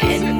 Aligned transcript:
And 0.00 0.37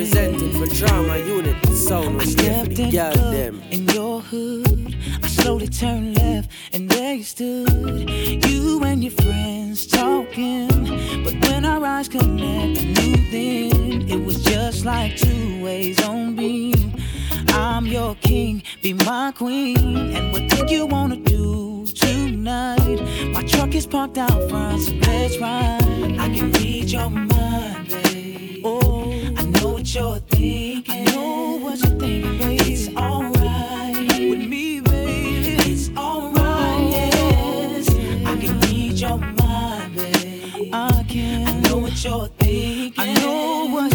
representing 0.00 0.52
for 0.58 0.66
Trauma 0.74 1.18
Unit. 1.18 1.54
Sound 1.76 2.16
was 2.16 2.34
there 2.34 2.64
for 2.64 2.72
Stepped 2.72 2.76
the 2.76 2.84
in 2.84 2.90
girl 2.90 3.30
them. 3.32 3.62
in 3.70 3.88
your 3.88 4.20
hood. 4.20 4.96
I 5.22 5.26
slowly 5.28 5.68
turned 5.68 6.16
left, 6.16 6.50
and 6.72 6.88
there 6.88 7.14
you 7.16 7.22
stood. 7.22 8.08
You 8.48 8.82
and 8.84 9.04
your 9.04 9.12
friends 9.12 9.86
talking, 9.86 10.68
but 11.22 11.34
when 11.46 11.66
our 11.66 11.84
eyes 11.84 12.08
connect, 12.08 12.80
I 12.80 12.84
knew 12.84 13.30
then 13.30 14.08
it 14.08 14.24
was 14.24 14.42
just 14.42 14.86
like 14.86 15.16
two 15.18 15.62
ways 15.62 16.00
on 16.08 16.34
beam. 16.34 16.94
I'm 17.48 17.86
your 17.86 18.14
king, 18.22 18.62
be 18.82 18.94
my 18.94 19.32
queen, 19.36 19.76
and 20.16 20.32
what 20.32 20.48
do 20.48 20.74
you 20.74 20.86
wanna 20.86 21.16
do 21.16 21.84
tonight? 21.86 23.00
My 23.34 23.42
truck 23.42 23.74
is 23.74 23.86
parked 23.86 24.16
out 24.16 24.48
front, 24.48 24.80
so 24.80 24.92
let's 24.94 25.36
ride. 25.38 26.16
I 26.18 26.28
can 26.34 26.52
read 26.52 26.90
your 26.90 27.10
mind, 27.10 27.29
what 29.80 29.94
you're 29.94 30.18
thinking. 30.28 30.84
I 30.94 31.04
know 31.04 31.58
what 31.62 31.78
you're 31.80 31.98
thinking, 31.98 32.38
babe. 32.38 32.60
It's 32.66 32.94
alright 32.94 34.28
with 34.28 34.46
me, 34.46 34.80
baby. 34.80 35.72
It's 35.72 35.88
alright, 35.96 36.90
yes. 36.90 37.88
I 38.26 38.36
can 38.36 38.60
read 38.60 39.00
your 39.00 39.16
mind, 39.16 39.96
babe. 39.96 40.70
I 40.74 41.04
can. 41.08 41.48
I 41.48 41.60
know 41.60 41.78
what 41.78 42.04
you're 42.04 42.26
thinking. 42.26 42.92
I 42.98 43.14
know 43.14 43.68
what 43.70 43.89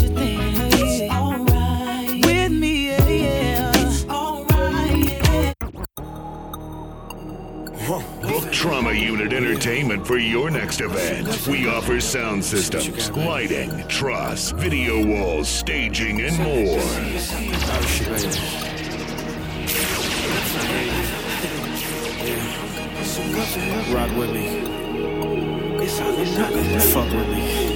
Trauma 8.65 8.93
Unit 8.93 9.31
Entertainment 9.31 10.07
for 10.07 10.17
your 10.17 10.49
next 10.49 10.81
event. 10.81 11.47
We 11.47 11.67
offer 11.67 12.01
sound 12.01 12.43
systems, 12.43 13.11
lighting, 13.11 13.87
truss, 13.87 14.49
video 14.49 15.05
walls, 15.05 15.47
staging, 15.47 16.21
and 16.21 16.35
more. 16.39 16.79
Rock 23.93 24.17
with 24.17 24.31
me. 24.33 24.47
Fuck 26.79 27.11
with 27.13 27.29
me. 27.29 27.75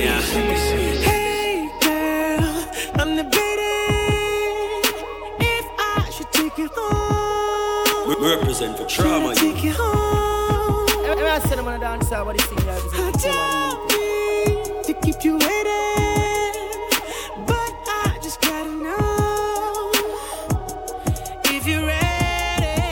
Yeah. 0.00 0.20
Hey 1.02 1.68
girl, 1.80 2.64
I'm 2.94 3.16
debating 3.16 4.84
if 5.40 5.66
I 5.80 6.08
should 6.12 6.30
take 6.30 6.56
you 6.58 6.68
home. 6.72 7.27
We 8.08 8.14
represent 8.14 8.78
for 8.78 8.86
trauma 8.86 9.34
Should 9.34 9.48
I 9.48 9.52
take 9.52 9.64
you 9.64 9.72
home? 9.72 10.86
I 11.28 11.40
said 11.40 11.58
I'm 11.58 11.66
gonna 11.66 11.78
dance 11.78 12.10
out, 12.10 12.24
what 12.24 12.38
do 12.38 12.42
you 12.42 12.48
think? 12.48 12.62
I 12.66 12.74
represent 12.76 13.22
don't 13.22 13.92
mean 13.92 14.82
to 14.84 14.94
keep 14.94 15.22
you 15.24 15.32
waiting, 15.34 16.70
but 17.46 17.72
I 17.86 18.18
just 18.22 18.40
gotta 18.40 18.70
know 18.70 19.92
if 21.44 21.66
you're 21.66 21.84
ready. 21.84 22.86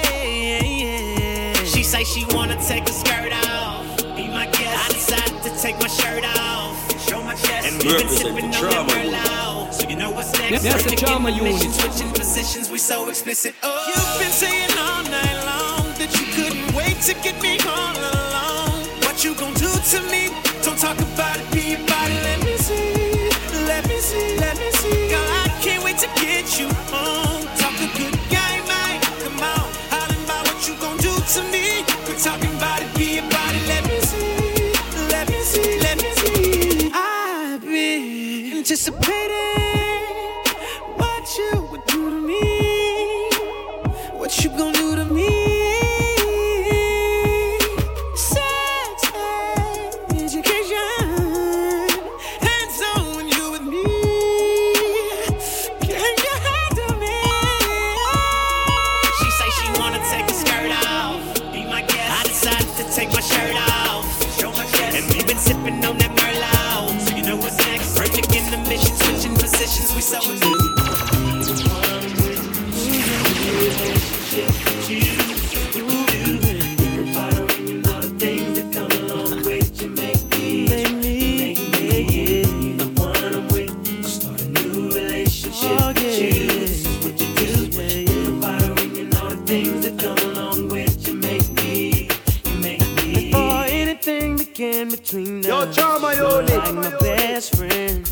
She 1.64 1.82
say 1.82 2.04
she 2.04 2.26
wanna 2.34 2.56
take 2.66 2.86
her 2.86 2.92
skirt 2.92 3.32
off. 3.48 3.96
Be 4.14 4.28
my 4.28 4.44
guest. 4.52 4.84
I 4.84 4.92
decided 4.92 5.42
to 5.44 5.50
take 5.62 5.80
my 5.80 5.88
shirt 5.88 6.24
off. 6.38 6.76
Show 7.08 7.22
my 7.22 7.34
chest. 7.36 7.66
And 7.66 7.82
we've 7.82 7.84
been 7.84 8.06
Represent 8.06 8.18
sipping 8.20 8.44
on 8.44 8.50
that 8.50 8.60
trauma 8.60 8.92
Merlot. 8.92 9.26
So 9.26 9.35
you 10.46 10.52
know 10.52 10.58
what's 10.58 10.64
next. 10.64 10.84
That's 10.84 10.84
the 10.84 10.90
Perfect 10.90 11.06
trauma 11.06 11.28
in 11.30 11.36
unit. 11.36 11.72
Switching 11.72 12.10
positions, 12.12 12.70
we 12.70 12.78
so 12.78 13.08
explicit. 13.08 13.54
Oh. 13.62 13.84
You've 13.88 14.20
been 14.22 14.32
saying 14.32 14.70
all 14.78 15.02
night 15.10 15.38
long 15.44 15.84
that 15.98 16.10
you 16.18 16.26
couldn't 16.34 16.74
wait 16.74 17.00
to 17.08 17.14
get 17.22 17.40
me 17.42 17.58
all 17.66 17.96
alone. 17.96 18.86
What 19.02 19.24
you 19.24 19.34
gon' 19.34 19.54
do 19.54 19.70
to 19.70 19.98
me? 20.10 20.30
Don't 20.62 20.78
talk 20.78 20.98
about 20.98 21.38
it, 21.38 21.46
be 21.52 21.74
about 21.74 22.10
it. 22.10 22.22
Let 22.22 22.40
me 22.44 22.56
see, 22.56 23.30
let 23.66 23.82
me 23.88 23.98
see, 23.98 24.36
let 24.38 24.56
me 24.58 24.70
see. 24.72 25.08
Girl, 25.10 25.28
I 25.42 25.48
can't 25.62 25.82
wait 25.82 25.98
to 25.98 26.08
get 26.20 26.58
you 26.58 26.68
home. 26.92 27.42
Talk 27.58 27.74
a 27.82 27.88
good 27.98 28.16
game, 28.30 28.62
man. 28.70 29.00
Come 29.22 29.40
on, 29.40 29.66
hollering 29.90 30.22
about 30.24 30.46
what 30.46 30.60
you 30.68 30.74
gon' 30.78 30.98
do 30.98 31.10
to 31.10 31.40
me. 31.50 31.82
Quit 32.06 32.18
talking 32.18 32.55
Or 93.34 93.64
anything 93.64 94.36
that 94.36 94.54
can 94.54 94.88
between 94.90 95.40
us. 95.40 95.46
Yo, 95.46 95.72
Trauma 95.72 96.14
You're 96.16 96.42
Unit. 96.42 96.58
like 96.58 96.74
my 96.74 96.98
best 96.98 97.56
friend. 97.56 98.04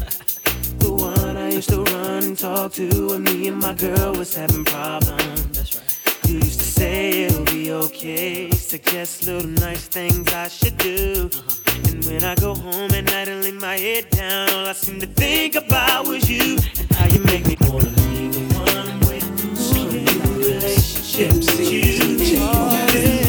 The 0.78 0.92
one 0.92 1.36
I 1.36 1.50
used 1.50 1.70
to 1.70 1.82
run 1.82 2.24
and 2.24 2.38
talk 2.38 2.72
to 2.74 3.08
when 3.08 3.24
me 3.24 3.48
and 3.48 3.58
my 3.58 3.74
girl 3.74 4.12
was 4.14 4.34
having 4.34 4.64
problems. 4.64 5.48
That's 5.56 5.74
right. 5.74 6.28
You 6.28 6.36
used 6.36 6.60
to 6.60 6.66
say 6.66 7.24
it'll 7.24 7.44
be 7.44 7.72
okay. 7.72 8.50
Suggest 8.50 9.26
little 9.26 9.48
nice 9.48 9.88
things 9.88 10.32
I 10.32 10.48
should 10.48 10.76
do. 10.78 11.30
Uh-huh. 11.32 11.88
And 11.88 12.04
when 12.04 12.24
I 12.24 12.34
go 12.36 12.54
home 12.54 12.92
at 12.92 13.04
night 13.04 13.28
and 13.28 13.42
lay 13.42 13.52
my 13.52 13.76
head 13.76 14.10
down, 14.10 14.50
all 14.50 14.66
I 14.66 14.72
seem 14.72 15.00
to 15.00 15.06
think 15.06 15.54
about 15.54 16.06
was 16.06 16.28
you 16.28 16.58
and 16.78 16.92
how 16.92 17.06
you 17.06 17.20
make 17.20 17.46
me 17.46 17.56
wanna 17.60 17.90
be 17.90 18.13
relationships. 21.16 21.70
You, 21.70 23.23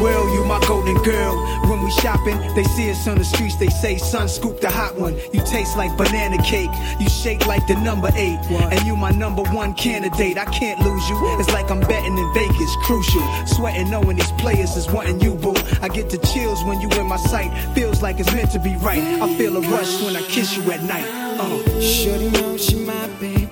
Let's 0.00 0.12
show 0.12 0.24
the 0.24 0.24
world 0.24 0.32
you 0.32 0.44
my 0.44 0.60
golden 0.66 1.02
girl. 1.02 1.36
When 1.68 1.82
we 1.82 1.90
shopping, 1.90 2.38
they 2.54 2.64
see 2.64 2.90
us 2.90 3.06
on 3.06 3.18
the 3.18 3.24
streets. 3.24 3.56
They 3.56 3.68
say, 3.68 3.98
"Son, 3.98 4.28
scoop 4.28 4.60
the 4.60 4.70
hot 4.70 4.96
one." 4.96 5.16
You 5.32 5.42
taste 5.44 5.76
like 5.76 5.96
banana 5.96 6.42
cake. 6.42 6.70
You 6.98 7.08
shake 7.08 7.46
like 7.46 7.66
the 7.66 7.74
number 7.76 8.10
eight, 8.14 8.38
and 8.50 8.86
you 8.86 8.96
my 8.96 9.10
number 9.10 9.42
one 9.42 9.74
candidate. 9.74 10.38
I 10.38 10.44
can't 10.46 10.80
lose 10.80 11.08
you. 11.08 11.16
It's 11.38 11.52
like 11.52 11.70
I'm 11.70 11.80
betting 11.80 12.16
in 12.16 12.34
Vegas. 12.34 12.76
Crucial. 12.82 13.22
Sweating 13.46 13.90
knowing 13.90 14.16
these 14.16 14.32
players 14.32 14.76
is 14.76 14.88
wanting 14.90 15.20
you, 15.20 15.34
boo. 15.34 15.54
I 15.82 15.88
get 15.88 16.10
the 16.10 16.18
chills 16.18 16.62
when 16.64 16.80
you 16.80 16.88
in 17.00 17.06
my 17.06 17.16
sight. 17.16 17.50
Feels 17.74 18.02
like 18.02 18.20
it's 18.20 18.32
meant 18.32 18.50
to 18.52 18.58
be 18.58 18.76
right. 18.76 19.02
I 19.22 19.26
feel 19.36 19.56
a 19.56 19.60
rush 19.60 20.02
when 20.02 20.16
I 20.16 20.22
kiss 20.22 20.56
you 20.56 20.70
at 20.72 20.82
night. 20.82 21.06
Uh. 21.38 21.80
Shorty 21.80 22.30
know 22.30 22.56
she 22.56 22.76
my 22.76 23.06
baby 23.20 23.49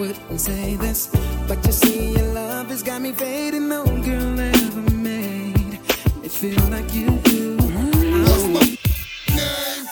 wouldn't 0.00 0.40
say 0.40 0.76
this, 0.76 1.08
but 1.46 1.58
you 1.66 1.72
see 1.72 2.12
your 2.12 2.32
love 2.32 2.70
has 2.70 2.82
got 2.82 3.02
me 3.02 3.12
fading. 3.12 3.68
No 3.68 3.84
girl 3.84 4.40
ever 4.40 4.80
made 4.96 5.78
me 6.22 6.28
feel 6.28 6.64
like 6.70 6.90
you 6.94 7.10
do. 7.24 7.58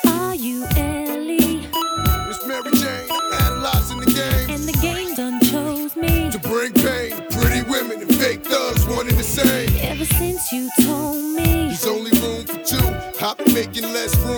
Are 0.07 0.35
you 0.35 0.65
Ellie? 0.77 1.69
It's 2.31 2.47
Mary 2.47 2.71
Jane, 2.73 3.11
analyzing 3.43 4.00
the 4.00 4.07
game. 4.07 4.49
And 4.49 4.65
the 4.65 4.79
game 4.81 5.15
done 5.15 5.41
chose 5.43 5.95
me. 5.95 6.31
To 6.31 6.38
bring 6.38 6.73
pain, 6.73 7.12
pretty 7.31 7.62
women 7.69 8.00
and 8.00 8.15
fake 8.17 8.45
thugs, 8.45 8.87
one 8.87 9.09
and 9.09 9.19
the 9.19 9.23
same. 9.23 9.69
Ever 9.93 10.07
since 10.07 10.50
you 10.50 10.71
told 10.87 11.23
me. 11.23 11.69
There's 11.69 11.87
only 11.87 12.19
room 12.21 12.47
for 12.47 12.59
two. 12.65 12.88
I've 13.21 13.37
been 13.37 13.53
making 13.53 13.85
less 13.93 14.17
room 14.21 14.38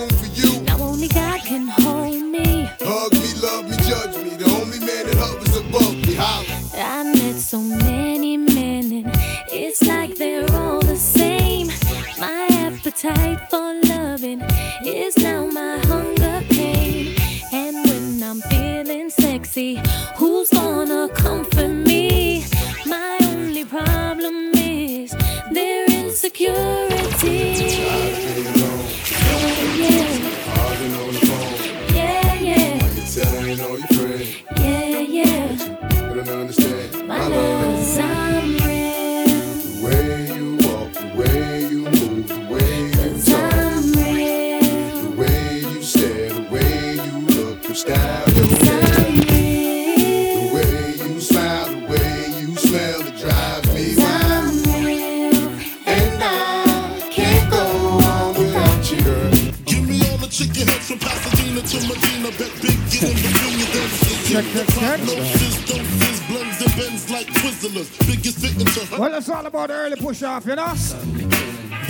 Well, 68.97 69.15
it's 69.15 69.29
all 69.29 69.45
about 69.45 69.69
early 69.69 69.95
push 69.95 70.23
off, 70.23 70.45
you 70.45 70.55
know? 70.55 70.73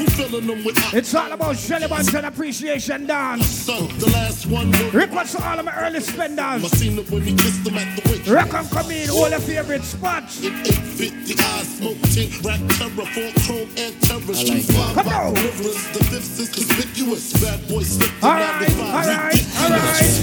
Who 0.01 0.07
filling 0.07 0.47
them 0.47 0.63
with 0.65 0.93
It's 0.95 1.13
all 1.13 1.31
about 1.31 1.55
Shelly 1.55 1.87
Buns 1.87 2.11
and 2.15 2.25
Appreciation 2.25 3.05
Dance. 3.05 3.45
son? 3.45 3.87
The 3.99 4.09
last 4.09 4.47
one 4.47 4.71
was 4.71 4.93
Request 4.95 5.37
to 5.37 5.47
all 5.47 5.59
of 5.59 5.65
my 5.65 5.75
early 5.77 5.97
I 5.97 5.99
spenders. 5.99 6.71
seen 6.71 6.97
it 6.97 7.07
when 7.11 7.21
he 7.21 7.35
kissed 7.35 7.63
them 7.63 7.77
at 7.77 7.95
the 8.01 8.09
witch. 8.09 8.27
Rock 8.27 8.51
and 8.51 8.67
come 8.71 8.89
in, 8.89 9.11
all 9.11 9.29
your 9.29 9.39
favorite 9.39 9.83
spots. 9.83 10.41
In 10.43 10.53
850 10.55 11.43
eyes, 11.43 11.77
smoke 11.77 12.01
tint, 12.09 12.33
rap 12.41 12.59
terror, 12.81 13.05
full 13.13 13.31
chrome 13.45 13.69
and 13.77 13.93
terror. 14.01 14.33
Street 14.33 14.65
five, 14.73 14.95
Come 14.95 15.05
rock 15.05 15.21
on. 15.27 15.33
rivers, 15.35 15.77
the 15.93 16.03
fifth 16.09 16.39
is 16.39 16.49
conspicuous. 16.49 17.33
Bad 17.37 17.61
boy 17.69 17.83
slipped 17.83 18.23
All 18.23 18.31
and 18.31 18.41
right, 18.41 18.57
now 18.57 18.73
they 18.73 18.81
all 18.81 19.03
find 19.05 19.07
right, 19.21 19.37
all 19.61 19.69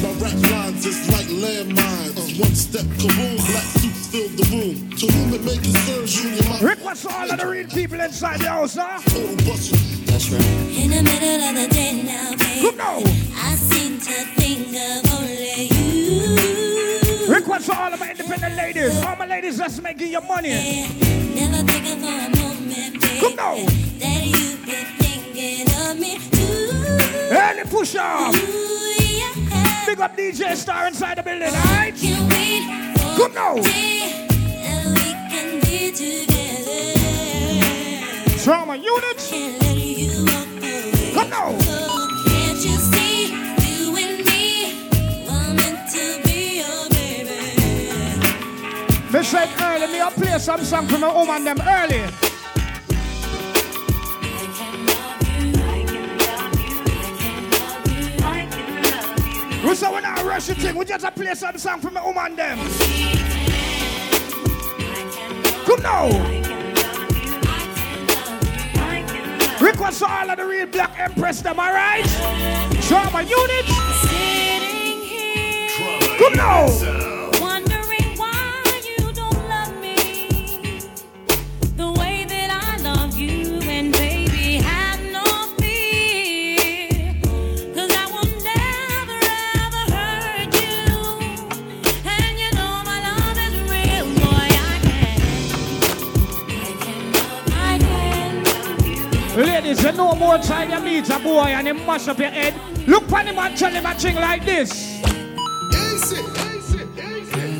My 0.03 0.13
rap 0.19 0.51
lines 0.51 0.87
is 0.87 0.99
like 1.15 1.31
landmines. 1.31 2.41
One 2.41 2.55
step 2.57 2.83
kaboom, 2.99 3.37
black 3.47 3.69
suits 3.79 4.07
fill 4.11 4.29
the 4.35 4.45
room. 4.51 4.91
To 4.99 5.07
whom 5.07 5.35
it 5.35 5.43
may 5.45 5.57
concern 5.57 6.03
you, 6.03 6.35
you 6.35 6.67
Request 6.67 7.07
all 7.07 7.31
of 7.31 7.39
the 7.39 7.47
real 7.47 7.69
people 7.69 8.01
inside 8.01 8.41
the 8.41 8.49
house, 8.49 8.75
huh? 8.77 8.99
total 9.07 9.37
bust 9.47 9.68
you. 9.73 9.79
In 10.39 10.91
the 10.91 11.03
middle 11.03 11.43
of 11.49 11.55
the 11.55 11.69
day 11.75 12.03
now, 12.03 12.31
babe. 12.37 12.63
Good 12.63 12.77
now. 12.77 12.99
I 13.37 13.55
seem 13.55 13.99
to 13.99 14.13
think 14.37 14.69
of 14.69 15.13
only 15.15 15.69
you. 15.69 17.33
Request 17.33 17.67
to 17.67 17.79
all 17.79 17.93
of 17.93 18.01
my 18.01 18.11
independent 18.11 18.57
ladies. 18.57 18.97
All 19.05 19.17
my 19.17 19.27
ladies 19.27 19.59
that's 19.59 19.81
making 19.81 20.11
your 20.11 20.23
money. 20.23 20.51
Never 21.35 21.63
think 21.71 21.87
of 21.93 21.99
for 22.01 22.09
a 22.09 22.31
moment, 22.37 23.01
babe. 23.01 23.21
Come 23.21 23.37
now. 23.37 23.55
That 23.99 24.27
you've 24.27 24.65
been 24.67 24.87
thinking 24.99 25.67
of 25.83 25.99
me 25.99 26.19
too. 26.19 27.35
Early 27.35 27.65
push 27.71 27.97
off. 27.97 28.35
Yeah. 28.35 29.87
Big 29.87 30.01
up 30.01 30.17
DJ 30.17 30.57
Star 30.57 30.87
inside 30.87 31.19
the 31.19 31.23
building, 31.23 31.49
alright? 31.49 31.97
For 31.97 33.29
Come 33.29 33.35
now. 33.35 33.55
day 33.57 34.27
that 34.63 34.85
we 34.95 35.13
can 35.31 35.61
be 35.61 35.93
together. 35.93 36.38
Trauma 38.45 38.77
units. 38.77 39.31
Can't 39.31 39.61
let 39.61 39.77
you 39.77 40.25
walk 40.25 40.47
away. 40.59 41.13
Come. 41.13 41.33
Oh, 41.35 42.09
can't 42.27 42.65
you 42.65 42.77
see 42.79 43.35
you 43.67 43.97
and 43.97 44.25
me 44.27 44.47
were 45.27 45.51
meant 45.55 45.81
to 45.91 46.05
be 46.25 46.39
your 46.61 46.89
baby? 46.89 47.41
Me 49.13 49.23
said 49.25 49.49
early, 49.61 49.87
me 49.93 49.99
a 50.01 50.11
play 50.11 50.39
some 50.39 50.65
song 50.65 50.87
for 50.87 50.99
my 50.99 51.13
woman 51.13 51.45
them 51.45 51.61
early. 51.61 52.03
I 54.31 54.47
can 54.57 54.75
love 54.87 55.23
you. 55.29 55.49
I 55.59 55.85
can 55.85 56.07
love 56.19 56.55
you. 56.63 56.79
I 56.79 57.11
can 57.19 57.51
love 57.51 57.87
you. 57.91 58.07
I 58.25 58.47
can 58.47 58.69
love 58.85 59.63
you. 59.63 59.69
We 59.69 59.75
say 59.75 59.89
we 59.93 60.01
not 60.01 60.23
rush 60.25 60.47
the 60.47 60.55
thing, 60.55 60.77
we 60.77 60.85
just 60.85 61.05
a 61.05 61.11
play 61.11 61.35
some 61.35 61.59
song 61.59 61.81
for 61.81 61.91
my 61.91 62.03
woman 62.07 62.37
them. 62.37 62.59
Come 65.67 65.83
now. 65.83 66.48
To 69.89 70.07
all 70.07 70.31
of 70.31 70.37
the 70.37 70.45
real 70.45 70.67
black 70.67 70.97
empress 71.01 71.41
them, 71.41 71.59
alright? 71.59 72.05
Sitting 74.07 75.01
here, 75.03 76.09
Come 76.19 76.35
now. 76.35 76.67
Ladies, 99.99 100.11
you 100.11 100.19
know 100.21 100.27
more 100.27 100.39
time 100.39 100.71
you 100.71 100.81
meet 100.81 101.11
a 101.11 101.19
boy 101.19 101.47
and 101.49 101.67
him 101.67 101.85
mash 101.85 102.07
up 102.09 102.19
your 102.19 102.31
head. 102.31 102.55
Look 102.87 103.11
on 103.13 103.27
him 103.27 103.39
and 103.39 103.57
tell 103.57 103.73
him 103.73 103.85
a 103.85 103.95
thing 103.95 104.15
like 104.17 104.45
this. 104.45 105.01
Ace 105.03 106.13
it, 106.13 106.25
ace 106.39 106.75
it, 106.75 106.89
ace 106.99 107.35
it. 107.35 107.59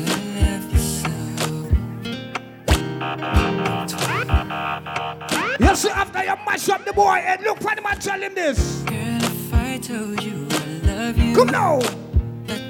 You 5.59 5.75
see, 5.75 5.89
after 5.89 6.23
you 6.23 6.35
mash 6.45 6.69
up 6.69 6.85
the 6.85 6.93
boy 6.93 7.15
head, 7.15 7.41
look 7.41 7.63
on 7.65 7.77
him 7.77 7.85
and 7.85 8.01
tell 8.01 8.21
him 8.21 8.33
this. 8.33 8.83
Girl, 8.83 8.95
if 8.97 9.53
I 9.53 9.77
told 9.77 10.23
you 10.23 10.47
I 10.49 10.65
love 10.87 11.17
you, 11.17 11.35
Come 11.35 11.47
now. 11.47 11.79
that 11.79 12.69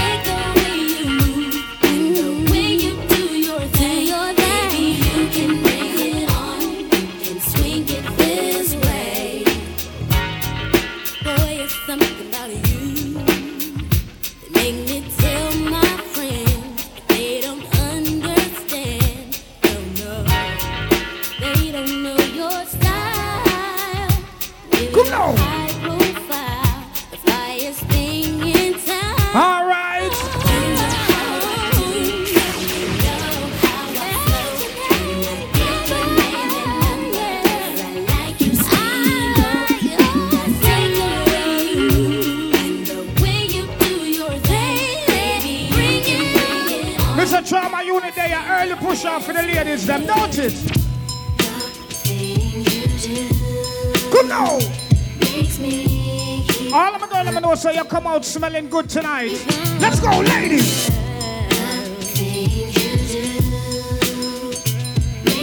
smelling 58.31 58.69
good 58.69 58.89
tonight. 58.89 59.31
Let's 59.79 59.99
go, 59.99 60.19
ladies. 60.21 60.89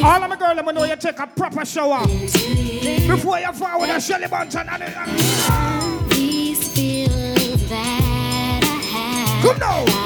All 0.03 0.23
of 0.23 0.31
my 0.31 0.37
girls, 0.37 0.57
let 0.57 0.65
me 0.65 0.73
know 0.73 0.85
you 0.85 0.97
take 0.97 1.19
a 1.19 1.27
proper 1.27 1.65
shower 1.67 2.07
before 2.07 3.41
you 3.41 3.53
fall 3.53 3.81
with 3.81 3.91
a 3.91 4.01
shelly 4.01 4.27
button. 4.27 4.61
And, 4.61 4.83
and, 4.83 4.95
and. 4.95 5.19
Now. 9.59 9.98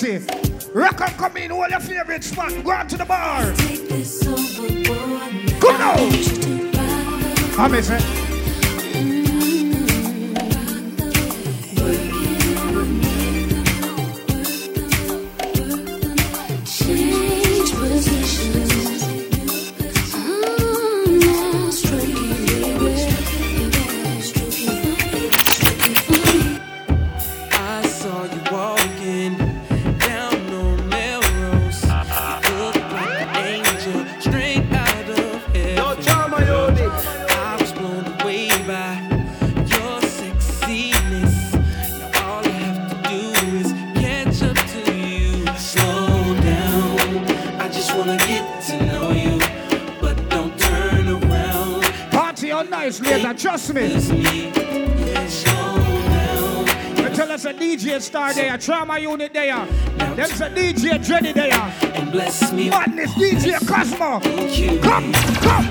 party. 0.00 0.70
Rock 0.72 0.96
come 0.96 1.36
in, 1.36 1.52
all 1.52 1.68
your 1.68 1.80
favorite 1.80 2.24
spot. 2.24 2.52
Go 2.64 2.70
out 2.70 2.88
to 2.88 2.96
the 2.96 3.04
bar. 3.04 3.44
Good 5.60 5.78
now. 5.78 7.62
I'm 7.62 7.72
missing. 7.72 8.19
There's 57.42 57.56
a 57.56 57.58
DJ 57.58 58.02
Star 58.02 58.34
there, 58.34 58.58
Trauma 58.58 58.98
Unit 58.98 59.32
there. 59.32 59.64
There's 60.14 60.42
a 60.42 60.50
DJ 60.50 61.02
Dreddy 61.02 61.32
there. 61.32 61.54
And 61.54 62.12
bless 62.12 62.52
me. 62.52 62.68
Madness 62.68 63.14
DJ 63.14 63.66
Cosmo. 63.66 64.20
Come, 64.82 65.10
come. 65.40 65.70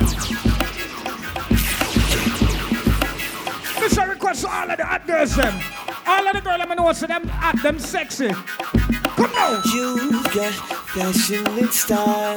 This 3.80 3.92
is 3.92 3.98
a 4.00 4.08
request 4.08 4.42
to 4.42 4.50
all 4.50 4.72
of 4.72 4.78
the 4.78 4.84
hot 4.84 5.06
them. 5.06 5.62
All 6.08 6.28
of 6.28 6.34
the 6.34 6.42
girls 6.42 6.60
I'm 6.60 6.76
know 6.76 6.92
so 6.92 7.06
them 7.06 7.30
at 7.30 7.62
them 7.62 7.78
sexy. 7.78 8.30
Come 8.30 9.36
on. 9.36 9.62
You 9.72 10.24
got 10.34 10.54
fashion 10.90 11.46
and 11.46 11.72
style. 11.72 12.36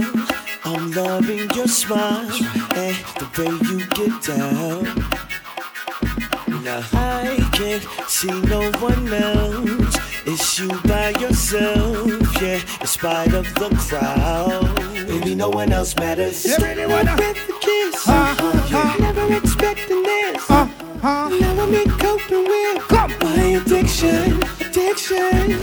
I'm 0.64 0.92
loving 0.92 1.48
your 1.52 1.68
smile 1.68 2.30
and 2.30 2.76
eh, 2.76 2.94
the 3.18 3.24
way 3.38 3.48
you 3.70 3.86
get 3.96 4.22
down. 4.24 4.84
Now 6.62 6.82
I 6.92 7.41
can't 7.52 7.82
see 8.08 8.30
no 8.42 8.70
one 8.80 9.12
else. 9.12 9.96
It's 10.24 10.58
you 10.58 10.68
by 10.84 11.10
yourself, 11.20 12.06
yeah. 12.40 12.60
In 12.80 12.86
spite 12.86 13.34
of 13.34 13.44
the 13.54 13.68
crowd, 13.88 14.74
baby, 15.06 15.34
no 15.34 15.48
one 15.50 15.72
else 15.72 15.94
matters. 15.96 16.44
You 16.44 16.56
really 16.60 16.86
wanna- 16.86 17.16
with 17.16 17.46
the 17.46 17.52
kiss? 17.60 18.08
Uh, 18.08 18.66
yeah. 18.70 18.94
Never 18.98 19.34
expecting 19.34 20.02
this. 20.02 20.50
Uh, 20.50 20.68
uh. 21.02 21.28
Now 21.28 21.62
I'm 21.62 21.74
in 21.74 21.90
coping 21.98 22.44
with 22.44 22.88
Come. 22.88 23.12
my 23.20 23.42
addiction, 23.60 24.42
addiction. 24.60 25.60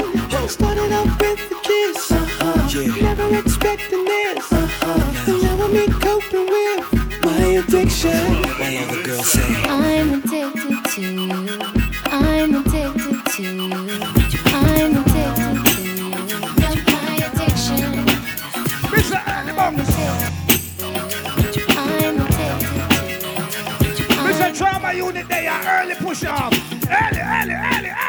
Started 0.47 0.91
off 0.93 1.21
with 1.21 1.49
the 1.49 1.56
kiss, 1.63 2.12
uh-huh. 2.12 2.69
yeah. 2.73 3.02
Never 3.08 3.36
expecting 3.38 4.04
this. 4.06 4.52
Uh-huh. 4.52 5.32
And 5.32 5.43
now 5.43 5.63
I'm 5.65 5.75
in 5.75 5.91
coping 5.93 6.47
with 6.56 7.23
my 7.23 7.43
addiction. 7.62 8.41
My 8.60 8.78
other 8.84 9.04
girl 9.04 9.23
say. 9.23 9.56
I'm 9.65 10.13
addicted 10.23 10.86
to 10.95 11.02
you. 11.02 11.78
Unit, 24.91 25.28
they 25.28 25.47
are 25.47 25.82
early 25.82 25.95
push 25.95 26.25
off. 26.25 26.54
Early, 26.54 27.21
early, 27.21 27.54
early, 27.54 27.89
early. 27.89 28.09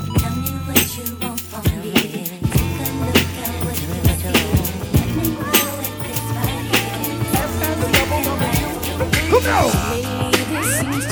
Come 9.29 9.43
now. 9.43 9.67
There 10.49 10.63
seems 10.63 11.05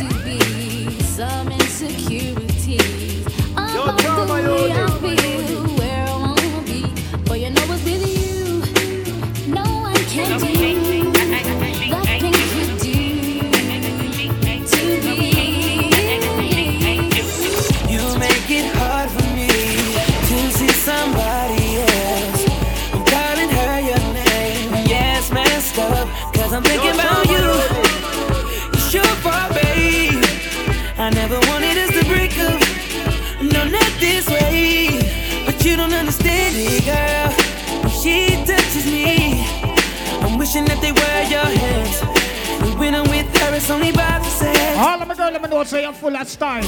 All 44.77 45.01
of 45.01 45.07
my 45.07 45.15
girls, 45.15 45.31
let 45.33 45.41
me 45.41 45.49
know 45.49 45.63
say 45.63 45.81
you're 45.83 45.93
full 45.93 46.15
of 46.15 46.27
style. 46.27 46.63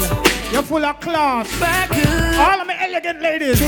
You're 0.51 0.63
full 0.63 0.85
of 0.85 0.99
class. 0.99 1.47
All 2.37 2.61
of 2.61 2.67
my 2.67 2.75
elegant 2.79 3.21
ladies. 3.21 3.59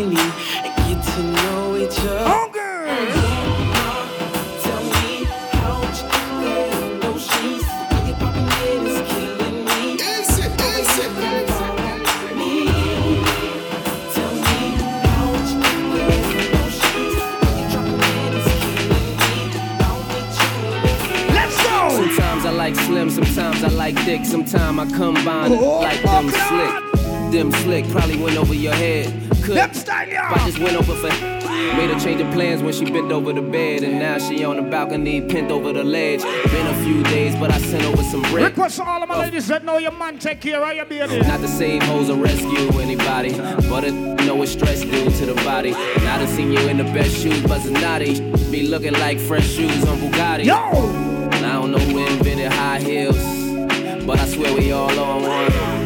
It, 0.00 0.18
it's 0.92 1.16
killing 9.12 9.64
me. 9.64 9.88
I'll 19.80 19.98
meet 20.08 20.34
you 20.38 21.34
Let's 21.34 21.56
go. 21.62 21.88
Sometimes 21.90 22.44
I 22.44 22.50
like 22.50 22.76
slim, 22.76 23.10
sometimes 23.10 23.64
I 23.64 23.68
like 23.68 23.96
thick, 24.04 24.24
sometimes 24.24 24.78
I 24.78 24.96
combine 24.96 25.57
dim 27.38 27.52
slick, 27.62 27.88
probably 27.90 28.16
went 28.16 28.36
over 28.36 28.52
your 28.52 28.74
head. 28.74 29.06
Could 29.44 29.74
style, 29.76 30.08
yeah. 30.08 30.34
I 30.34 30.44
just 30.44 30.58
went 30.58 30.74
over 30.74 30.92
for 30.94 31.08
Made 31.08 31.90
her 31.90 32.00
change 32.00 32.20
of 32.20 32.32
plans 32.32 32.62
when 32.62 32.72
she 32.72 32.84
bent 32.84 33.12
over 33.12 33.32
the 33.32 33.42
bed, 33.42 33.84
and 33.84 34.00
now 34.00 34.18
she 34.18 34.44
on 34.44 34.56
the 34.56 34.62
balcony, 34.62 35.20
pinned 35.20 35.52
over 35.52 35.72
the 35.72 35.84
ledge. 35.84 36.22
Been 36.22 36.66
a 36.66 36.82
few 36.82 37.02
days, 37.04 37.36
but 37.36 37.52
I 37.52 37.58
sent 37.58 37.84
over 37.84 38.02
some 38.02 38.22
bread. 38.22 38.46
Request 38.46 38.78
to 38.78 38.84
all 38.84 39.02
of 39.02 39.08
my 39.08 39.14
oh. 39.14 39.18
ladies 39.20 39.46
that 39.48 39.64
know 39.64 39.78
your 39.78 39.92
man 39.92 40.18
take 40.18 40.40
care 40.40 40.64
of 40.64 40.74
your 40.74 40.84
baby. 40.84 41.20
Not 41.20 41.40
to 41.40 41.48
save 41.48 41.82
hoes 41.84 42.10
or 42.10 42.16
rescue 42.16 42.80
anybody, 42.80 43.32
but 43.68 43.84
it 43.84 43.92
know 43.92 44.42
it's 44.42 44.52
stress 44.52 44.80
due 44.82 45.08
to 45.08 45.26
the 45.26 45.34
body. 45.44 45.72
And 45.72 46.08
I 46.08 46.18
done 46.18 46.28
seen 46.28 46.50
you 46.52 46.60
in 46.68 46.78
the 46.78 46.84
best 46.84 47.16
shoes, 47.22 47.40
buzzing 47.42 47.74
naughty. 47.74 48.20
Be 48.50 48.66
looking 48.66 48.94
like 48.94 49.18
fresh 49.20 49.48
shoes 49.48 49.84
on 49.84 49.98
Bugatti. 49.98 50.44
Yo! 50.44 50.56
And 50.56 51.46
I 51.46 51.52
don't 51.52 51.70
know 51.70 51.78
who 51.78 51.98
invented 51.98 52.52
high 52.52 52.80
heels, 52.80 53.16
but 54.04 54.18
I 54.18 54.26
swear 54.26 54.52
we 54.56 54.72
all 54.72 54.98
on 54.98 55.22
one. 55.22 55.77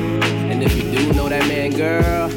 You 1.03 1.13
know 1.15 1.29
that 1.29 1.49
man, 1.49 1.73
girl, 1.73 2.31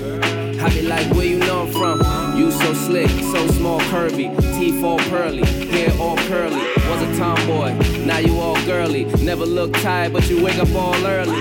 I 0.59 0.69
be 0.69 0.81
like, 0.81 1.07
where 1.13 1.25
you 1.25 1.37
know 1.37 1.67
I'm 1.67 1.71
from? 1.71 2.01
You 2.35 2.49
so 2.51 2.73
slick, 2.73 3.09
so 3.09 3.45
small, 3.47 3.79
curvy, 3.81 4.35
teeth 4.57 4.83
all 4.83 4.97
pearly, 4.97 5.45
hair 5.67 5.93
all 5.99 6.17
curly. 6.17 6.57
Was 6.89 7.01
a 7.03 7.15
tomboy, 7.15 7.73
now 8.05 8.17
you 8.17 8.39
all 8.39 8.55
girly. 8.65 9.05
Never 9.23 9.45
look 9.45 9.71
tired, 9.73 10.13
but 10.13 10.27
you 10.29 10.43
wake 10.43 10.57
up 10.57 10.73
all 10.73 10.95
early. 11.05 11.39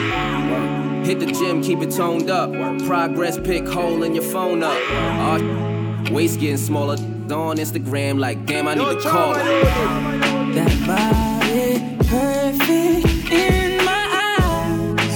Hit 1.06 1.18
the 1.18 1.26
gym, 1.26 1.62
keep 1.62 1.80
it 1.80 1.92
toned 1.92 2.28
up. 2.28 2.52
Progress 2.86 3.38
pick 3.38 3.66
hole 3.66 4.02
in 4.02 4.14
your 4.14 4.24
phone 4.24 4.62
up. 4.62 4.76
Aw, 4.90 6.12
waist 6.12 6.40
getting 6.40 6.58
smaller. 6.58 6.96
On 7.32 7.56
Instagram, 7.56 8.18
like 8.18 8.44
damn, 8.44 8.68
I 8.68 8.74
need 8.74 8.84
to 8.84 9.00
call 9.00 9.32
her. 9.32 9.42
That 10.52 10.86
body 10.86 11.96
perfect 12.04 12.10
in 12.10 12.12
my 12.12 12.34
eyes. 12.36 12.43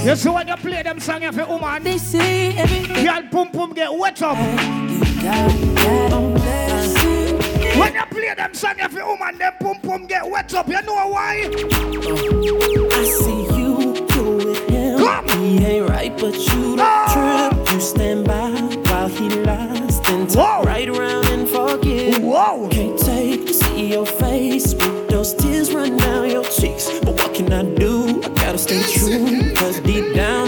You 0.08 0.16
see 0.16 0.30
when 0.30 0.48
you 0.48 0.56
play 0.56 0.82
them 0.82 0.98
song 1.00 1.22
a 1.22 1.30
woman, 1.30 1.82
They 1.82 1.98
say 1.98 2.56
everything 2.56 3.04
girl 3.04 3.22
pum 3.30 3.50
pum 3.50 3.74
get 3.74 3.92
wet 3.92 4.22
up. 4.22 4.38
got 4.38 5.22
that 5.22 6.34
blessing. 6.34 7.78
When 7.78 7.92
you 7.92 8.02
play 8.06 8.34
them 8.34 8.54
song 8.54 8.80
a 8.80 8.88
woman, 8.88 9.36
them 9.36 9.52
pum 9.60 9.80
pum 9.82 10.06
get 10.06 10.26
wet 10.30 10.54
up. 10.54 10.66
You 10.66 10.80
know 10.80 11.08
why? 11.08 11.50
I 12.90 13.04
see 13.04 13.42
you, 13.58 14.06
do 14.08 14.50
it. 14.50 14.70
him. 14.70 14.98
Come. 14.98 15.28
He 15.28 15.58
ain't 15.66 15.90
right, 15.90 16.16
but 16.16 16.34
you 16.38 16.76
don't 16.76 16.80
Ah. 16.80 17.50
trip. 17.52 17.70
You 17.74 17.80
stand 17.82 18.26
by 18.26 18.48
while 18.90 19.08
he 19.08 19.26
and 19.26 19.44
Whoa. 19.44 20.62
turn 20.64 20.64
right 20.64 20.88
around 20.88 21.26
and 21.26 21.46
forget. 21.46 22.18
Whoa! 22.22 22.66
Can't 22.70 22.98
take 22.98 23.46
to 23.46 23.52
see 23.52 23.88
your 23.92 24.06
face 24.06 24.72
with 24.72 25.08
those 25.10 25.34
tears 25.34 25.70
run 25.74 25.98
down 25.98 26.30
your 26.30 26.44
cheeks. 26.44 26.88
But 27.00 27.12
what 27.20 27.34
can 27.34 27.52
I 27.52 27.62
do? 27.74 27.97
Stay 28.58 28.82
true. 28.82 29.54
Cause 29.54 29.78
deep 29.80 30.14
down 30.14 30.47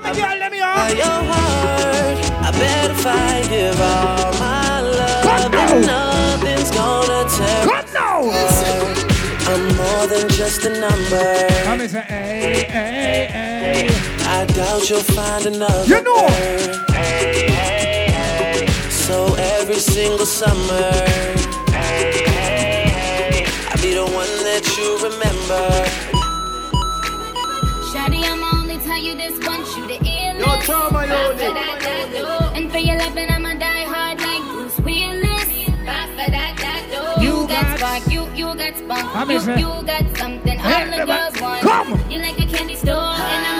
For 0.00 0.08
me, 0.08 0.14
girl, 0.20 0.38
let 0.38 0.52
me 0.52 0.58
your 0.58 0.66
heart, 0.66 2.18
I 2.44 2.50
bet 2.52 2.90
if 2.90 3.06
I 3.06 3.42
give 3.48 3.80
all 3.80 4.32
my 4.38 4.80
love, 4.80 5.22
Come 5.22 5.52
then 5.52 5.80
now. 5.86 6.36
nothing's 6.36 6.70
gonna 6.70 7.28
tear 7.36 7.64
Come 7.64 7.92
now. 7.94 8.16
I'm 9.48 9.76
more 9.76 10.06
than 10.06 10.28
just 10.30 10.64
a 10.64 10.80
number. 10.80 11.46
I 11.68 11.76
me 11.78 11.86
say, 11.88 12.00
hey, 12.00 12.66
hey, 12.68 13.26
hey. 13.30 13.88
I 14.26 14.44
doubt 14.46 14.90
you'll 14.90 15.00
find 15.00 15.46
another. 15.46 15.84
You 15.86 16.02
know. 16.02 16.26
Hey, 16.92 17.48
hey, 17.48 18.10
hey. 18.10 18.66
So 18.90 19.34
every 19.34 19.76
single 19.76 20.26
summer, 20.26 20.90
hey, 21.70 22.24
hey, 22.26 22.88
hey. 22.90 23.46
I'll 23.70 23.80
be 23.82 23.94
the 23.94 24.04
one 24.04 24.34
that 24.44 24.64
you 24.76 24.98
remember. 24.98 26.05
Trauma, 30.66 31.06
yo, 31.06 31.14
Bye 31.14 31.28
for 31.30 31.44
Nick. 31.44 31.54
that, 31.54 31.78
that, 31.86 32.06
do. 32.10 32.26
And 32.58 32.72
for 32.72 32.78
your 32.78 32.98
loving, 32.98 33.30
I'ma 33.30 33.54
die 33.54 33.86
hard 33.86 34.18
like 34.18 34.42
Bruce 34.50 34.78
Willis. 34.82 35.46
Bye 35.86 36.10
for 36.18 36.28
that, 36.34 36.52
that, 36.58 36.82
do. 36.90 37.22
You 37.24 37.46
got 37.46 37.78
spark, 37.78 38.02
you, 38.12 38.22
you 38.34 38.46
got 38.58 38.74
spunk. 38.76 39.06
You, 39.30 39.38
you 39.62 39.70
got 39.86 40.04
something 40.18 40.58
all 40.58 40.86
the 40.90 41.06
girls 41.06 41.36
want. 41.40 41.62
You 42.10 42.18
like 42.18 42.38
a 42.42 42.46
candy 42.46 42.74
store, 42.74 43.14
and 43.32 43.42
I'm 43.46 43.55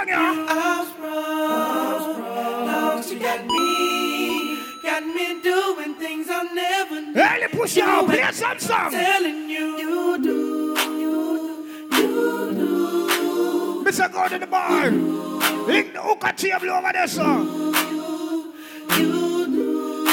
Play 0.00 0.08
some 0.08 0.08
song, 0.08 0.08
yeah. 0.08 0.46
Early 7.16 7.48
push 7.48 7.78
out, 7.78 8.06
play 8.06 8.32
some 8.32 8.58
song. 8.58 8.92
Mr. 13.84 14.12
Go 14.12 14.28
to 14.28 14.38
the 14.38 14.46
bar. 14.46 14.90
Link 14.90 15.92
the 15.92 16.00
hookah 16.00 16.32
table 16.34 16.70
over 16.70 16.92
there, 16.92 17.06
sir. 17.06 17.46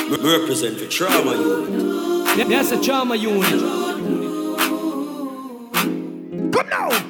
Represent 0.10 0.78
for 0.78 0.88
trauma 0.90 1.34
unit. 1.36 2.48
That's 2.50 2.72
a 2.72 2.82
trauma 2.84 3.16
unit. 3.16 3.62
Come 6.54 6.70
now. 6.70 7.07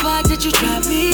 Why 0.00 0.22
did 0.22 0.44
you 0.44 0.50
drive 0.52 0.88
me 0.88 1.11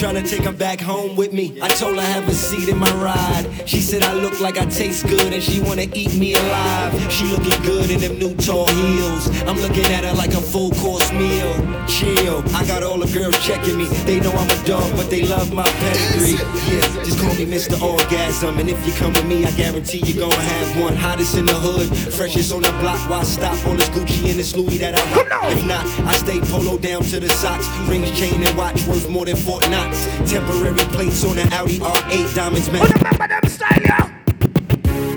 trying 0.00 0.14
to 0.14 0.22
take 0.22 0.44
her 0.44 0.52
back 0.52 0.80
home 0.80 1.14
with 1.14 1.30
me. 1.34 1.60
I 1.60 1.68
told 1.68 1.96
her 1.96 2.00
have 2.00 2.26
a 2.26 2.32
seat 2.32 2.70
in 2.70 2.78
my 2.78 2.90
ride. 2.94 3.68
She 3.68 3.82
said 3.82 4.02
I 4.02 4.14
look 4.14 4.40
like 4.40 4.56
I 4.56 4.64
taste 4.64 5.06
good 5.06 5.30
and 5.30 5.42
she 5.42 5.60
wanna 5.60 5.88
eat 5.92 6.14
me 6.14 6.32
alive. 6.32 7.12
She 7.12 7.26
looking 7.26 7.62
good 7.64 7.90
in 7.90 8.00
them 8.00 8.18
new 8.18 8.34
tall 8.36 8.66
heels. 8.66 9.28
I'm 9.42 9.60
looking 9.60 9.84
at 9.92 10.04
her 10.04 10.14
like 10.14 10.32
a 10.32 10.40
full 10.40 10.70
course 10.70 11.12
meal. 11.12 11.52
Chill, 11.86 12.42
I 12.56 12.64
got 12.66 12.82
all 12.82 12.96
the 12.96 13.12
girls 13.12 13.38
checking 13.44 13.76
me. 13.76 13.84
They 14.08 14.20
know 14.20 14.32
I'm 14.32 14.48
a 14.48 14.64
dog, 14.64 14.90
but 14.96 15.10
they 15.10 15.26
love 15.26 15.52
my 15.52 15.68
pedigree. 15.68 16.40
Yeah, 16.72 17.04
just 17.04 17.20
call 17.20 17.34
me 17.34 17.44
Mr. 17.44 17.76
Orgasm, 17.82 18.58
and 18.58 18.70
if 18.70 18.80
you 18.86 18.94
come 18.94 19.12
with 19.12 19.26
me, 19.26 19.44
I 19.44 19.50
guarantee 19.50 20.00
you 20.06 20.18
gonna 20.18 20.34
have 20.34 20.80
one. 20.80 20.96
Hottest 20.96 21.36
in 21.36 21.44
the 21.44 21.54
hood, 21.54 21.94
freshest 22.14 22.54
on 22.54 22.62
the 22.62 22.72
block. 22.80 23.00
Why 23.10 23.22
stop 23.22 23.66
on 23.66 23.76
this 23.76 23.90
Gucci 23.90 24.30
and 24.30 24.38
this 24.38 24.56
Louis 24.56 24.78
that 24.78 24.98
I 24.98 25.02
rock? 25.14 25.28
If 25.52 25.66
not, 25.66 25.84
I 26.06 26.12
stay 26.12 26.40
polo 26.40 26.78
down 26.78 27.02
to 27.02 27.20
the 27.20 27.28
socks. 27.28 27.68
Rings, 27.86 28.10
chain, 28.18 28.42
and 28.42 28.56
watch 28.56 28.86
worth 28.86 29.06
more 29.10 29.26
than 29.26 29.36
Fortnite. 29.36 29.89
Temporary 30.26 30.76
plates 30.92 31.24
on 31.24 31.38
an 31.38 31.52
Audi 31.52 31.78
R8 31.78 32.34
diamonds 32.34 32.70
match. 32.70 32.90
Remember 32.94 33.28
them 33.28 33.46
style, 33.48 33.82
yeah. 33.82 34.16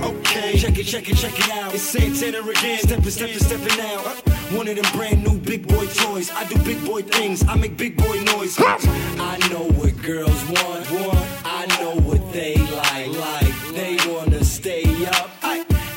Okay, 0.04 0.58
check 0.58 0.78
it, 0.78 0.86
check 0.86 1.10
it, 1.10 1.16
check 1.16 1.38
it 1.40 1.50
out. 1.52 1.74
It's 1.74 1.84
Santana 1.84 2.40
again, 2.40 2.80
stepping, 2.80 3.10
stepping, 3.10 3.40
stepping 3.40 3.80
out. 3.82 4.06
One 4.52 4.68
of 4.68 4.76
them 4.76 4.92
brand 4.94 5.24
new 5.24 5.40
big 5.40 5.68
boy 5.68 5.88
toys. 5.88 6.32
I 6.32 6.46
do 6.46 6.58
big 6.64 6.86
boy 6.86 7.02
things, 7.02 7.44
I 7.48 7.56
make 7.56 7.78
big 7.78 7.98
boy 7.98 8.20
noise. 8.22 8.56
I 8.60 9.38
know 9.52 9.68
what 9.80 9.96
girls 10.02 10.44
want, 10.50 10.92
want. 10.92 11.28
I 11.46 11.66
know 11.80 11.96
what 12.02 12.34
they 12.34 12.56
like, 12.56 13.08
like. 13.18 13.74
They 13.74 13.98
wanna 14.12 14.44
stay 14.44 14.84
up 15.06 15.30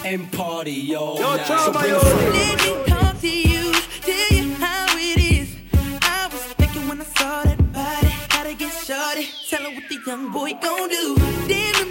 and 0.06 0.30
party 0.32 0.94
all 0.94 1.18
Yo, 1.18 1.36
night. 1.36 1.46
So 1.46 2.85
Shorty, 8.86 9.28
tell 9.48 9.62
him 9.62 9.74
what 9.74 9.88
the 9.88 9.98
young 10.06 10.30
boy 10.30 10.52
gon' 10.62 10.88
do. 10.88 11.16
Damn, 11.48 11.85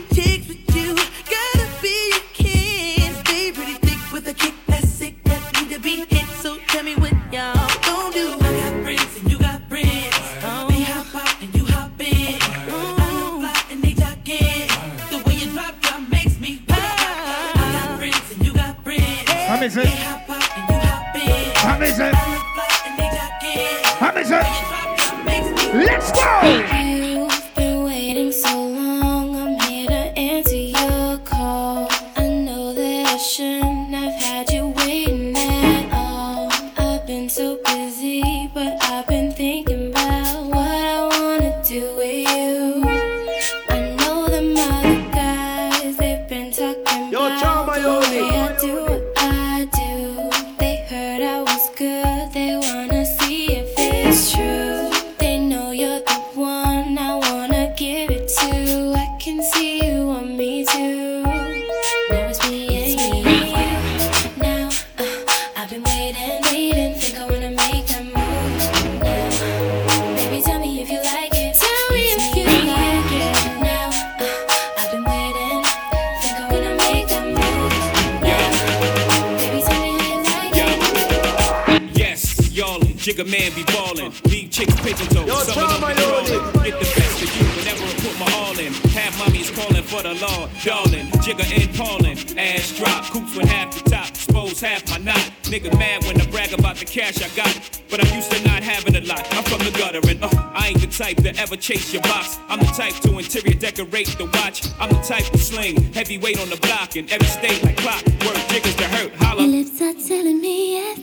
calling 89.56 89.84
for 89.84 90.04
the 90.04 90.14
law, 90.16 90.48
darling. 90.64 91.08
Jigger 91.24 91.48
and 91.56 91.74
Paulin, 91.76 92.18
ass 92.38 92.78
drop, 92.78 93.06
coops 93.06 93.36
with 93.36 93.48
half 93.48 93.72
the 93.74 93.90
top, 93.90 94.10
expose 94.10 94.60
half 94.60 94.88
my 94.90 94.98
knot. 94.98 95.32
Nigga 95.44 95.72
mad 95.80 96.04
when 96.04 96.20
I 96.20 96.26
brag 96.30 96.54
about 96.54 96.76
the 96.76 96.86
cash 96.86 97.22
I 97.24 97.30
got, 97.36 97.82
but 97.90 98.06
I'm 98.06 98.14
used 98.14 98.32
to 98.32 98.44
not 98.44 98.62
having 98.62 98.96
a 98.96 99.02
lot. 99.02 99.26
I'm 99.34 99.44
from 99.44 99.60
the 99.60 99.72
gutter 99.78 100.02
and 100.10 100.24
uh, 100.24 100.30
I 100.54 100.70
ain't 100.70 100.82
the 100.82 100.88
type 100.88 101.18
to 101.18 101.36
ever 101.38 101.56
chase 101.56 101.94
your 101.94 102.02
box. 102.04 102.38
I'm 102.50 102.60
the 102.60 102.66
type 102.66 102.96
to 103.04 103.18
interior 103.18 103.58
decorate 103.58 104.08
the 104.18 104.26
watch. 104.26 104.68
I'm 104.80 104.90
the 104.90 105.02
type 105.02 105.26
to 105.32 105.38
sling 105.38 105.94
heavyweight 105.94 106.40
on 106.40 106.50
the 106.50 106.58
block 106.58 106.96
in 106.96 107.10
every 107.12 107.28
state 107.28 107.64
like 107.64 107.78
clock. 107.78 108.04
Work 108.26 108.38
jiggers 108.50 108.76
to 108.76 108.88
hurt, 108.90 109.14
holla. 109.16 109.44
Your 109.44 109.64
lips 109.64 109.82
are 109.82 109.94
telling 109.94 110.42
me 110.42 110.74
yes, 110.74 111.00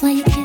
why 0.00 0.10
you 0.10 0.41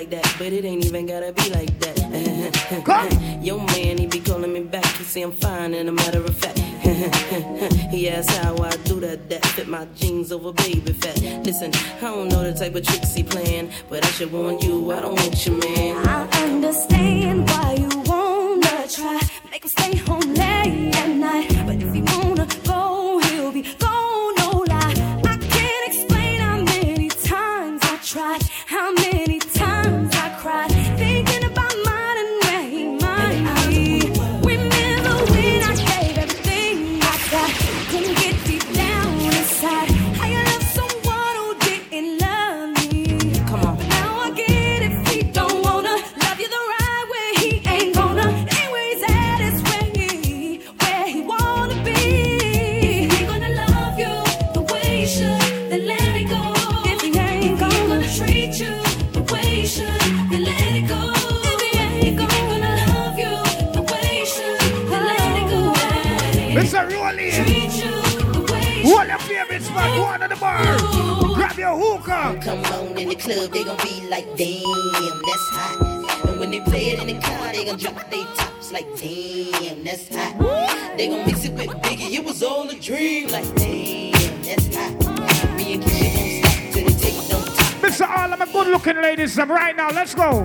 like 0.00 0.10
that, 0.10 0.34
but 0.38 0.50
it 0.50 0.64
ain't 0.64 0.86
even 0.86 1.04
gotta 1.04 1.30
be 1.30 1.50
like 1.50 1.78
that. 1.80 3.38
Yo, 3.42 3.58
man, 3.58 3.98
he 3.98 4.06
be 4.06 4.18
calling 4.18 4.50
me 4.50 4.60
back. 4.60 4.86
He 4.96 5.04
say 5.04 5.20
I'm 5.20 5.32
fine, 5.32 5.74
and 5.74 5.90
a 5.90 5.92
matter 5.92 6.24
of 6.24 6.34
fact. 6.34 6.58
he 7.90 8.08
asked 8.08 8.30
how 8.30 8.56
I 8.62 8.70
do 8.84 8.98
that, 9.00 9.28
that 9.28 9.44
fit 9.44 9.68
my 9.68 9.84
jeans 9.96 10.32
over 10.32 10.52
baby 10.52 10.94
fat. 10.94 11.20
Listen, 11.44 11.70
I 11.98 12.00
don't 12.00 12.28
know 12.28 12.42
the 12.42 12.54
type 12.58 12.74
of 12.76 12.86
tricks 12.86 13.14
he 13.14 13.22
playing, 13.22 13.72
but 13.90 14.02
I 14.02 14.08
should 14.12 14.32
warn 14.32 14.58
you, 14.60 14.90
I 14.90 15.00
don't 15.00 15.16
want 15.16 15.46
you, 15.46 15.58
man. 15.58 16.08
I 16.08 16.26
understand 16.44 17.46
why 17.50 17.74
you 17.74 17.90
wanna 18.06 18.88
try, 18.88 19.20
make 19.50 19.64
him 19.64 19.70
stay 19.70 19.96
home. 19.96 20.39
club, 73.20 73.50
they 73.52 73.64
gon' 73.64 73.76
be 73.78 74.08
like, 74.08 74.24
damn, 74.36 75.20
that's 75.28 75.48
hot. 75.52 76.26
And 76.28 76.40
when 76.40 76.50
they 76.50 76.60
play 76.60 76.90
it 76.90 77.00
in 77.00 77.06
the 77.08 77.20
car, 77.20 77.52
they 77.52 77.64
gon' 77.64 77.78
drop 77.78 78.10
their 78.10 78.24
tops 78.34 78.72
like, 78.72 78.86
damn, 78.96 79.84
that's 79.84 80.08
hot. 80.08 80.96
They 80.96 81.08
gon' 81.08 81.26
mix 81.26 81.44
it 81.44 81.52
with 81.52 81.68
Biggie, 81.82 82.12
it 82.12 82.24
was 82.24 82.42
all 82.42 82.68
a 82.68 82.74
dream, 82.74 83.28
like, 83.28 83.44
damn, 83.56 84.42
that's 84.42 84.74
hot. 84.74 85.56
Me 85.56 85.74
and 85.74 85.82
Keisha 85.82 86.42
gon' 86.42 86.48
stop 86.48 86.72
till 86.72 86.84
they 86.84 86.94
take 86.94 87.14
no 87.28 87.38
top. 87.44 87.82
Mr. 87.84 88.08
All, 88.08 88.32
I'm 88.32 88.40
a 88.42 88.46
good 88.46 88.68
looking 88.68 88.96
ladies, 88.96 89.38
I'm 89.38 89.50
right 89.50 89.76
now, 89.76 89.90
let's 89.90 90.14
go. 90.14 90.40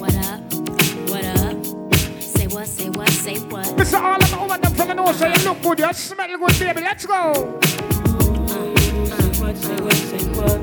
What 0.00 0.14
up? 0.16 0.40
What 1.10 1.24
up? 1.24 1.64
Say 2.20 2.46
what, 2.46 2.66
say 2.66 2.88
what, 2.88 3.10
say 3.10 3.38
what? 3.52 3.66
Mr. 3.76 4.00
All, 4.00 4.18
I'm 4.24 4.34
over 4.40 4.58
them 4.58 4.74
from 4.74 4.88
the 4.88 4.94
north, 4.94 5.16
so 5.16 5.26
you 5.26 5.44
look 5.44 5.60
good, 5.62 5.78
you 5.80 5.92
smell 5.92 6.38
good, 6.38 6.58
baby, 6.58 6.80
let's 6.80 7.04
go. 7.04 7.14
Uh, 7.14 7.34
uh, 8.48 8.64
uh. 8.64 9.22
what, 9.40 9.56
say 9.56 9.76
what, 9.76 9.94
say 9.94 10.24
what? 10.40 10.53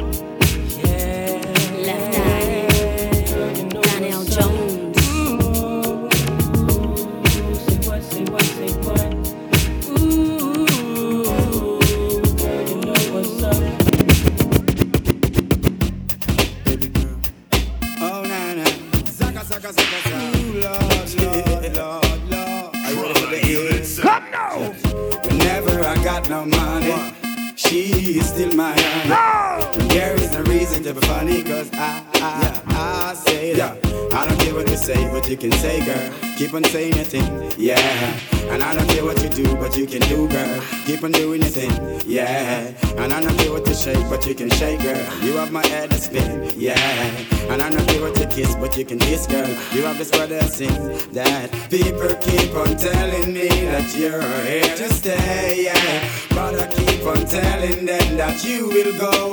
that 50.68 51.49
people 51.70 52.14
keep 52.16 52.53
on 52.55 52.76
telling 52.78 53.34
me 53.34 53.47
that 53.47 53.95
you're 53.95 54.22
here 54.45 54.76
to 54.76 54.93
stay. 54.93 55.66
Yeah. 55.66 56.09
But 56.30 56.59
I 56.59 56.68
keep 56.68 57.05
on 57.05 57.26
telling 57.26 57.86
them 57.86 58.18
that 58.18 58.43
you 58.43 58.68
will 58.68 58.97
go 58.97 59.31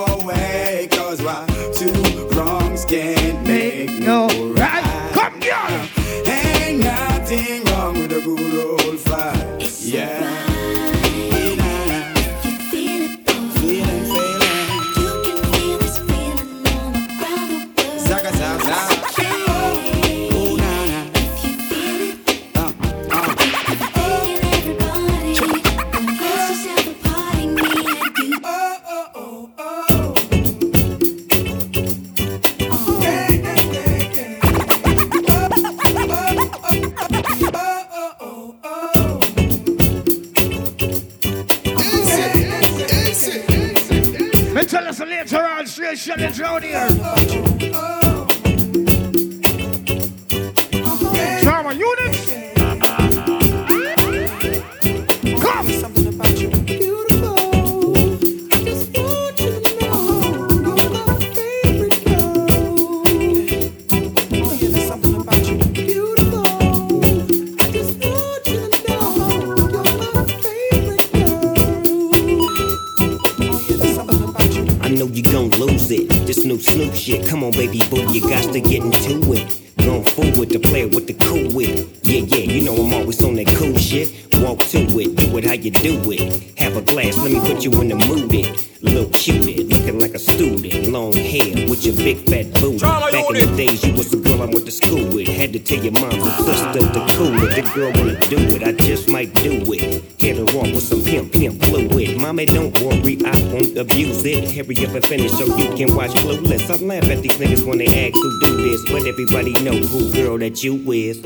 laugh 106.80 107.04
at 107.04 107.22
these 107.22 107.36
niggas 107.36 107.66
when 107.66 107.78
they 107.78 108.06
ask 108.06 108.14
who 108.14 108.40
do 108.40 108.56
this, 108.62 108.84
but 108.90 109.06
everybody 109.06 109.52
know 109.62 109.76
who 109.76 110.12
girl 110.12 110.38
that 110.38 110.62
you 110.62 110.74
with. 110.74 111.24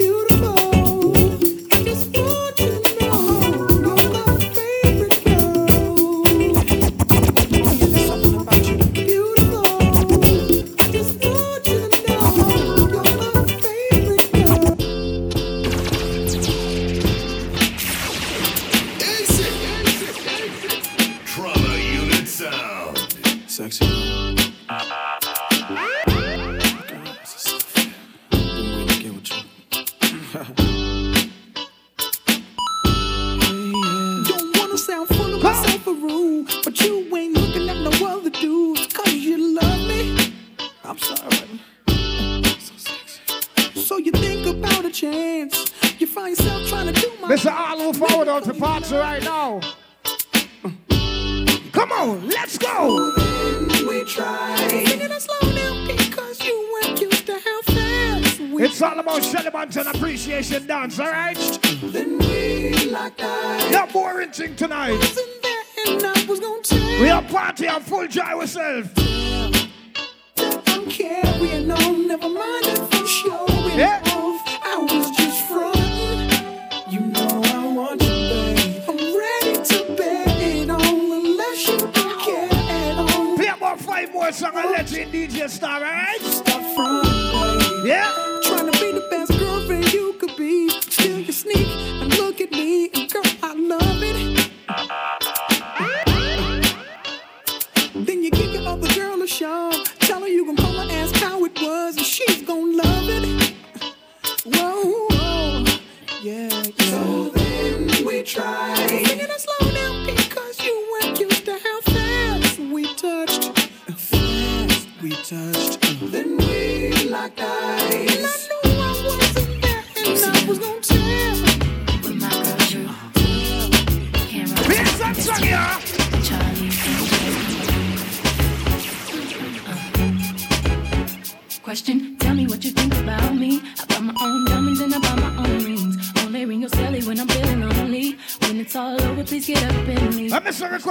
tell 99.26 99.70
her, 99.70 99.72
Sean. 99.72 99.84
Tell 100.00 100.20
her 100.20 100.28
you 100.28 100.44
can 100.44 100.56
pull 100.56 100.72
her 100.72 100.90
ass 100.90 101.12
how 101.20 101.44
it 101.44 101.60
was, 101.60 101.96
and 101.96 102.06
she's 102.06 102.42
gonna 102.42 102.76
love 102.76 103.08
it. 103.08 103.41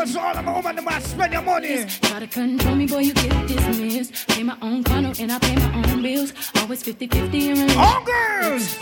Because 0.02 0.18
all 0.18 0.36
I'm 0.36 0.50
over 0.50 0.74
the 0.74 1.00
spend 1.02 1.32
your 1.32 1.44
money. 1.44 1.86
Try 2.02 2.22
to 2.22 2.26
control 2.26 2.76
me, 2.76 2.88
boy, 2.88 3.02
you 3.02 3.14
get 3.14 3.48
dismissed. 3.48 4.28
Pay 4.30 4.42
my 4.42 4.58
own 4.60 4.84
condo 4.84 5.14
and 5.20 5.32
I 5.32 5.38
pay 5.38 5.56
my 5.56 5.92
own 5.92 6.02
bills. 6.02 6.34
Always 6.56 6.82
50 6.82 7.06
50 7.06 7.54
girls! 8.04 8.80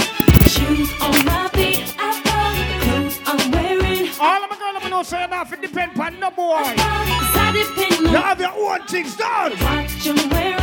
Shoes 0.48 0.90
on 1.02 1.26
my 1.26 1.50
feet, 1.52 1.94
I 2.00 2.22
follow 2.24 2.80
clothes 2.86 3.20
I'm 3.26 3.52
wearing. 3.52 4.10
All 4.18 4.44
of 4.46 4.50
my 4.50 4.58
girls, 4.60 4.82
I'm 4.82 4.90
not 4.92 5.06
saying 5.08 5.30
nothing 5.30 5.60
depend 5.60 6.00
on 6.00 6.20
no 6.22 6.32
boy. 6.32 6.74
You 8.00 8.16
have 8.16 8.40
your 8.40 8.54
own 8.54 8.88
things 8.88 9.18
done. 9.18 9.52
Watch 9.60 10.06
you 10.06 10.16
wearing. 10.32 10.59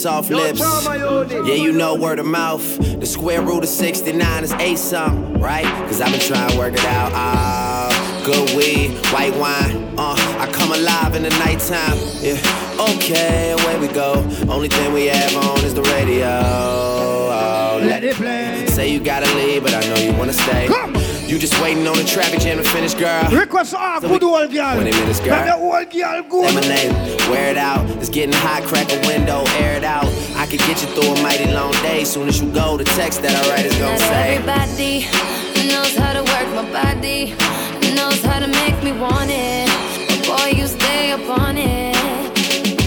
soft 0.00 0.30
lips. 0.30 0.60
Yeah, 0.60 1.54
you 1.54 1.72
know 1.72 1.94
word 1.94 2.18
of 2.18 2.26
mouth. 2.26 2.78
The 3.00 3.04
square 3.06 3.42
root 3.42 3.64
of 3.64 3.68
69 3.68 4.44
is 4.44 4.52
a 4.54 4.74
something, 4.76 5.38
right? 5.38 5.64
Cause 5.86 6.00
I've 6.00 6.10
been 6.10 6.20
trying 6.20 6.50
to 6.50 6.58
work 6.58 6.72
it 6.72 6.84
out. 6.86 7.12
Ah, 7.12 8.22
good 8.24 8.56
weed, 8.56 8.94
white 9.12 9.36
wine. 9.36 9.94
Uh, 9.98 10.16
I 10.38 10.50
come 10.52 10.72
alive 10.72 11.14
in 11.16 11.22
the 11.22 11.30
nighttime. 11.30 11.98
Yeah, 12.22 12.40
okay, 12.94 13.52
away 13.52 13.78
we 13.78 13.92
go. 13.92 14.14
Only 14.48 14.68
thing 14.68 14.94
we 14.94 15.06
have 15.06 15.36
on 15.36 15.62
is 15.64 15.74
the 15.74 15.82
radio. 15.82 16.40
Oh, 16.44 17.78
let, 17.80 18.02
let 18.02 18.04
it 18.04 18.16
play. 18.16 18.66
Say 18.68 18.90
you 18.90 19.00
gotta 19.00 19.32
leave, 19.34 19.62
but 19.62 19.74
I 19.74 19.80
know 19.80 19.96
you 19.96 20.16
wanna 20.16 20.32
stay. 20.32 20.66
Come. 20.66 21.09
You 21.30 21.38
just 21.38 21.62
waiting 21.62 21.86
on 21.86 21.96
the 21.96 22.02
traffic 22.02 22.40
jam 22.40 22.56
to 22.56 22.64
finish, 22.64 22.92
girl. 22.92 23.22
Request 23.30 23.72
all 23.74 24.00
good 24.00 24.20
old 24.20 24.50
girl. 24.50 24.74
20 24.74 24.90
minutes, 24.90 25.20
girl. 25.20 25.30
Let 25.30 25.46
the 25.46 25.54
old 25.62 25.88
girl 25.88 26.22
go. 26.28 26.40
Lemonade, 26.40 26.90
wear 27.30 27.52
it 27.52 27.56
out. 27.56 27.88
It's 28.02 28.08
getting 28.08 28.34
hot, 28.34 28.64
crack 28.64 28.90
a 28.90 28.98
window, 29.06 29.44
air 29.62 29.76
it 29.76 29.84
out. 29.84 30.06
I 30.34 30.46
could 30.50 30.58
get 30.58 30.82
you 30.82 30.88
through 30.88 31.14
a 31.14 31.22
mighty 31.22 31.46
long 31.52 31.70
day. 31.86 32.02
Soon 32.02 32.26
as 32.26 32.42
you 32.42 32.50
go, 32.50 32.76
the 32.76 32.82
text 32.82 33.22
that 33.22 33.30
I 33.30 33.48
write 33.48 33.64
is 33.64 33.76
gonna 33.78 33.92
Not 33.92 34.00
say. 34.00 34.38
everybody 34.38 35.06
knows 35.70 35.94
how 35.94 36.14
to 36.14 36.22
work 36.26 36.48
my 36.58 36.66
body, 36.72 37.36
knows 37.94 38.20
how 38.24 38.40
to 38.40 38.48
make 38.48 38.82
me 38.82 38.90
want 38.90 39.30
it. 39.30 39.70
But 40.08 40.26
boy, 40.26 40.58
you 40.58 40.66
stay 40.66 41.12
up 41.12 41.30
on 41.30 41.56
it. 41.56 41.94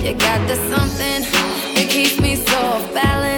You 0.04 0.16
got 0.16 0.46
the 0.50 0.58
something 0.68 1.24
that 1.76 1.88
keeps 1.90 2.20
me 2.20 2.36
so 2.36 2.58
off 2.58 2.94
balance. 2.94 3.33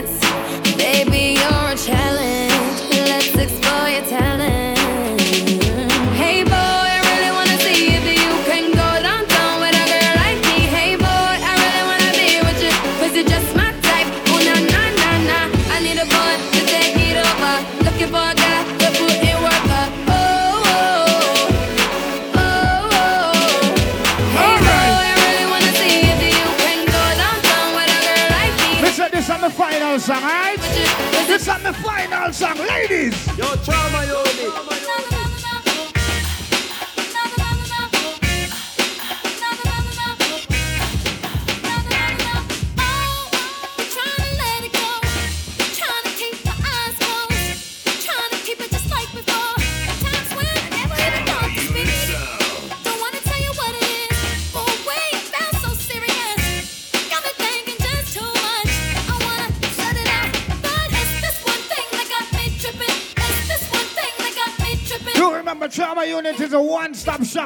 Ladies. 32.89 33.24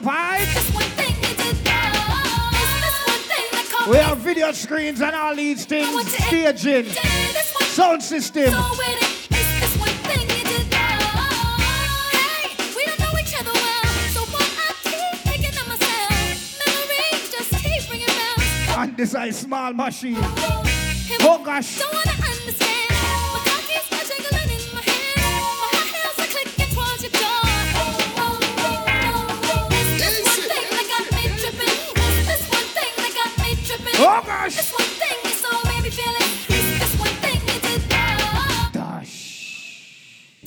We 0.01 0.07
have 3.97 4.17
video 4.19 4.53
screens 4.53 5.01
and 5.01 5.13
all 5.13 5.35
these 5.35 5.65
things, 5.65 6.13
staging, 6.13 6.85
sound 6.85 8.01
system. 8.01 8.53
And 18.77 18.95
this 18.95 19.09
is 19.09 19.15
a 19.15 19.31
small 19.33 19.73
machine. 19.73 20.15
Oh, 20.17 20.63
oh 21.21 21.43
gosh. 21.43 21.81